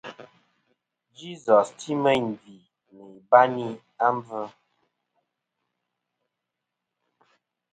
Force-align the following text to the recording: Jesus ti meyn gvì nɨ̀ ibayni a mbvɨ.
Jesus 1.17 1.67
ti 1.79 1.91
meyn 2.03 2.23
gvì 2.39 2.55
nɨ̀ 2.95 3.07
ibayni 3.17 3.67
a 4.05 4.07
mbvɨ. 4.15 4.41